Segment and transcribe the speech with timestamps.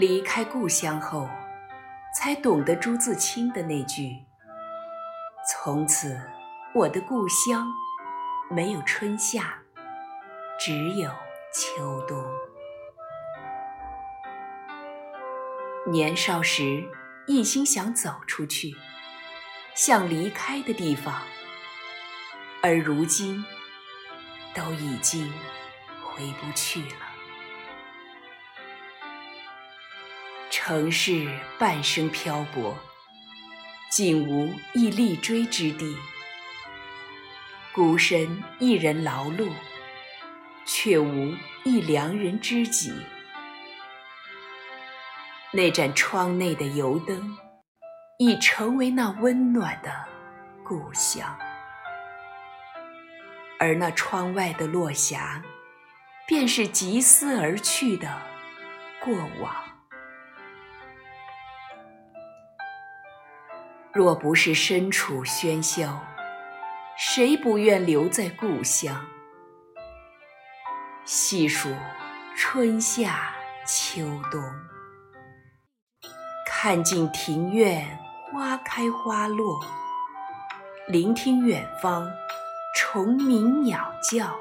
[0.00, 1.28] 离开故乡后，
[2.16, 4.16] 才懂得朱自清的那句
[5.46, 6.18] ：“从此
[6.74, 7.68] 我的故乡
[8.48, 9.58] 没有春夏，
[10.58, 11.10] 只有
[11.52, 12.24] 秋冬。”
[15.92, 16.82] 年少时
[17.26, 18.74] 一心想走出去，
[19.74, 21.20] 想离开的地方，
[22.62, 23.44] 而如今
[24.54, 25.30] 都已经
[26.02, 27.09] 回不去了。
[30.70, 31.26] 城市
[31.58, 32.78] 半生漂泊，
[33.90, 35.96] 竟无一立锥之地；
[37.74, 39.50] 孤身一人劳碌，
[40.64, 42.92] 却无一良人知己。
[45.50, 47.36] 那盏窗内的油灯，
[48.20, 49.90] 已成为那温暖的
[50.62, 51.36] 故乡，
[53.58, 55.42] 而那窗外的落霞，
[56.28, 58.22] 便是疾思而去的
[59.02, 59.69] 过往。
[63.92, 66.00] 若不是身处喧嚣，
[66.96, 69.04] 谁不愿留在故乡？
[71.04, 71.68] 细数
[72.36, 73.34] 春夏
[73.66, 74.40] 秋冬。
[76.46, 77.98] 看尽庭院
[78.30, 79.58] 花开花落，
[80.86, 82.08] 聆听远方
[82.76, 84.38] 虫鸣鸟叫。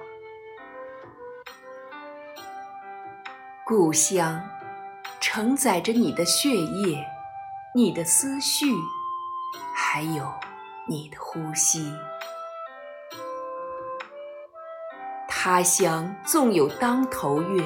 [3.65, 4.47] 故乡
[5.19, 7.03] 承载着你的血液、
[7.73, 8.67] 你的思绪，
[9.75, 10.33] 还有
[10.87, 11.93] 你的呼吸。
[15.27, 17.63] 他乡纵有当头月，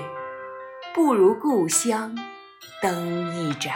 [0.93, 2.15] 不如故乡
[2.81, 3.73] 灯一盏。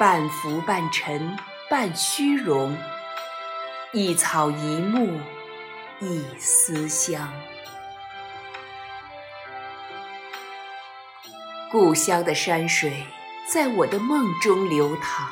[0.00, 1.38] 半浮半沉
[1.70, 2.76] 半虚荣，
[3.92, 5.20] 一草一木
[6.00, 7.32] 一思乡。
[11.70, 13.06] 故乡的山水
[13.46, 15.28] 在我的梦中流淌，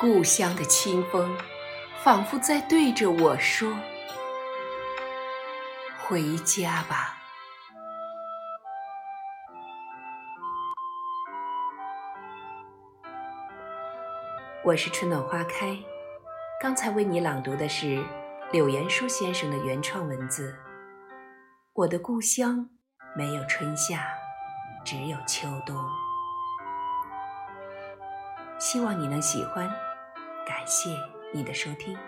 [0.00, 1.36] 故乡的清风
[2.02, 3.70] 仿佛在对着我说
[6.00, 7.18] ：“回家吧。”
[14.64, 15.76] 我是春暖花开，
[16.62, 18.02] 刚才为你朗读的是
[18.52, 20.56] 柳岩书先生的原创文字。
[21.74, 22.70] 我的故乡
[23.14, 24.06] 没有春夏，
[24.82, 25.76] 只有秋冬。
[28.58, 29.70] 希望你能喜欢，
[30.70, 30.88] 谢
[31.32, 31.98] 你的收听。